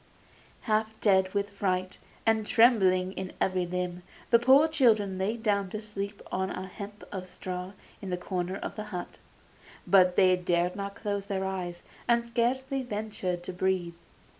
Half 0.61 0.99
dead 0.99 1.31
with 1.35 1.51
fright, 1.51 1.99
and 2.25 2.43
trembling 2.47 3.11
in 3.13 3.33
every 3.39 3.67
limb, 3.67 4.01
the 4.31 4.39
poor 4.39 4.67
children 4.67 5.19
lay 5.19 5.37
down 5.37 5.69
to 5.69 5.79
sleep 5.79 6.23
on 6.31 6.49
a 6.49 6.65
heap 6.67 7.03
of 7.11 7.27
straw 7.27 7.73
in 8.01 8.09
the 8.09 8.17
corner 8.17 8.55
of 8.57 8.75
the 8.75 8.85
hut; 8.85 9.19
but 9.85 10.15
they 10.15 10.35
dared 10.35 10.75
not 10.75 10.95
close 10.95 11.27
their 11.27 11.45
eyes, 11.45 11.83
and 12.07 12.23
scarcely 12.25 12.81
ventured 12.81 13.43
to 13.43 13.53
breathe. 13.53 13.93